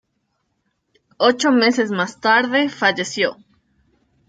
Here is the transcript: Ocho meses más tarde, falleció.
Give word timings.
Ocho 1.19 1.51
meses 1.51 1.91
más 1.91 2.19
tarde, 2.19 2.69
falleció. 2.69 3.37